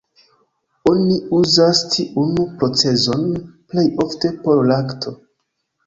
[0.91, 5.19] Oni uzas tiun procezon plej ofte por lakto.